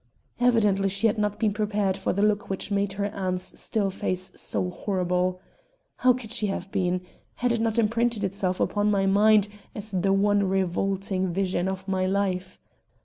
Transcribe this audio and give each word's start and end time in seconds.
Evidently 0.39 0.89
she 0.89 1.05
had 1.05 1.19
not 1.19 1.37
been 1.39 1.53
prepared 1.53 1.95
for 1.95 2.11
the 2.11 2.23
look 2.23 2.49
which 2.49 2.71
made 2.71 2.93
her 2.93 3.05
aunt's 3.11 3.59
still 3.59 3.91
face 3.91 4.31
so 4.33 4.71
horrible. 4.71 5.39
How 5.97 6.11
could 6.13 6.31
she 6.31 6.47
have 6.47 6.71
been? 6.71 7.01
Had 7.35 7.51
it 7.51 7.59
not 7.61 7.77
imprinted 7.77 8.23
itself 8.23 8.59
upon 8.59 8.89
my 8.89 9.05
mind 9.05 9.47
as 9.75 9.91
the 9.91 10.11
one 10.11 10.49
revolting 10.49 11.31
vision 11.31 11.67
of 11.67 11.87
my 11.87 12.07
life? 12.07 12.57